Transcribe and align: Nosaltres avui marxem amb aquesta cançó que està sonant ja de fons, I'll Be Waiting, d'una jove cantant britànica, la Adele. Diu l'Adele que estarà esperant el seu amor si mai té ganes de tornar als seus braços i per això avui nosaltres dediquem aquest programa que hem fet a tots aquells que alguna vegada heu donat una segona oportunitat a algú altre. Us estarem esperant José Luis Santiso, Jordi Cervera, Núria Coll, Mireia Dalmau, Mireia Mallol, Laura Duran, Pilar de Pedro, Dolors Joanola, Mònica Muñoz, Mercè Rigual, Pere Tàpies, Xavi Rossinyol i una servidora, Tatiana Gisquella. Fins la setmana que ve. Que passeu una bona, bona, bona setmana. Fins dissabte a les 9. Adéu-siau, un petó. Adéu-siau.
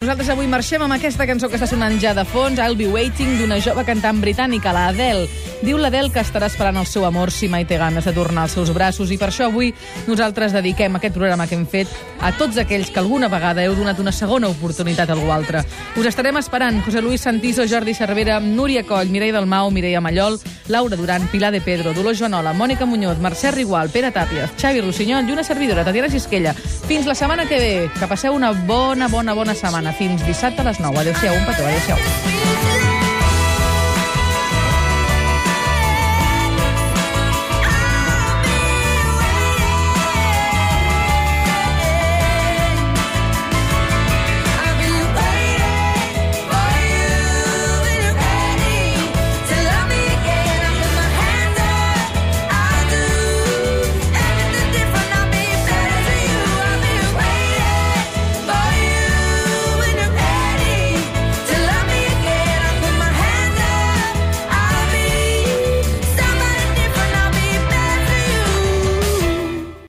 Nosaltres 0.00 0.30
avui 0.32 0.46
marxem 0.48 0.80
amb 0.80 0.94
aquesta 0.94 1.26
cançó 1.28 1.50
que 1.52 1.58
està 1.58 1.66
sonant 1.68 1.98
ja 2.00 2.14
de 2.16 2.22
fons, 2.24 2.56
I'll 2.56 2.72
Be 2.72 2.86
Waiting, 2.88 3.34
d'una 3.36 3.58
jove 3.60 3.82
cantant 3.84 4.22
britànica, 4.22 4.72
la 4.72 4.86
Adele. 4.88 5.26
Diu 5.60 5.76
l'Adele 5.76 6.08
que 6.08 6.22
estarà 6.24 6.48
esperant 6.48 6.78
el 6.80 6.86
seu 6.88 7.04
amor 7.04 7.28
si 7.36 7.50
mai 7.52 7.66
té 7.68 7.76
ganes 7.76 8.08
de 8.08 8.14
tornar 8.16 8.46
als 8.46 8.54
seus 8.56 8.70
braços 8.72 9.12
i 9.12 9.18
per 9.20 9.28
això 9.28 9.50
avui 9.50 9.74
nosaltres 10.06 10.54
dediquem 10.56 10.96
aquest 10.96 11.12
programa 11.18 11.44
que 11.44 11.58
hem 11.58 11.66
fet 11.68 11.92
a 12.24 12.30
tots 12.32 12.56
aquells 12.62 12.88
que 12.88 13.02
alguna 13.02 13.28
vegada 13.28 13.60
heu 13.60 13.76
donat 13.76 14.00
una 14.00 14.14
segona 14.16 14.48
oportunitat 14.48 15.12
a 15.12 15.18
algú 15.18 15.28
altre. 15.36 15.66
Us 16.00 16.08
estarem 16.08 16.40
esperant 16.40 16.80
José 16.86 17.04
Luis 17.04 17.20
Santiso, 17.20 17.68
Jordi 17.68 17.92
Cervera, 17.92 18.40
Núria 18.40 18.86
Coll, 18.88 19.12
Mireia 19.12 19.36
Dalmau, 19.36 19.68
Mireia 19.68 20.00
Mallol, 20.00 20.40
Laura 20.70 20.96
Duran, 20.96 21.26
Pilar 21.28 21.52
de 21.52 21.60
Pedro, 21.60 21.92
Dolors 21.92 22.18
Joanola, 22.18 22.54
Mònica 22.54 22.86
Muñoz, 22.86 23.18
Mercè 23.18 23.50
Rigual, 23.50 23.90
Pere 23.90 24.12
Tàpies, 24.14 24.54
Xavi 24.56 24.80
Rossinyol 24.80 25.28
i 25.28 25.34
una 25.34 25.44
servidora, 25.44 25.84
Tatiana 25.84 26.08
Gisquella. 26.08 26.54
Fins 26.54 27.06
la 27.06 27.14
setmana 27.18 27.46
que 27.50 27.58
ve. 27.58 27.90
Que 27.98 28.06
passeu 28.06 28.34
una 28.34 28.52
bona, 28.52 29.08
bona, 29.08 29.34
bona 29.34 29.54
setmana. 29.54 29.92
Fins 29.92 30.24
dissabte 30.24 30.62
a 30.62 30.70
les 30.70 30.80
9. 30.80 31.02
Adéu-siau, 31.02 31.34
un 31.34 31.46
petó. 31.50 31.66
Adéu-siau. 31.66 33.09